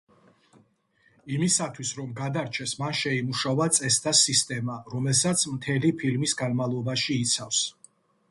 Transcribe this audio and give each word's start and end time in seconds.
იმისათვის, 1.35 1.89
რომ 1.97 2.13
გადარჩეს 2.19 2.71
მან 2.79 2.95
შეიმუშავა 3.01 3.67
წესთა 3.77 4.15
სისტემა 4.21 4.77
რომელსაც 4.95 5.43
მთელი 5.59 5.91
ფილმის 6.01 6.35
განმავლობაში 6.43 7.21
იცავს. 7.27 7.61